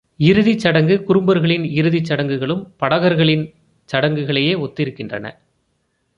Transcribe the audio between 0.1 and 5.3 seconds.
இறுதிச் சடங்கு குறும்பர்களின் இறுதிச் சடங்குகளும் படகர்களின் சடங்குகளையே ஒத்திருக்கின்றன.